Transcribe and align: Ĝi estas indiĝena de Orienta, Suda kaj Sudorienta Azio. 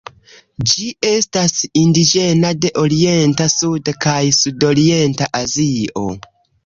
Ĝi 0.69 0.85
estas 1.09 1.59
indiĝena 1.81 2.51
de 2.63 2.71
Orienta, 2.85 3.49
Suda 3.57 3.95
kaj 4.07 4.19
Sudorienta 4.39 5.29
Azio. 5.43 6.09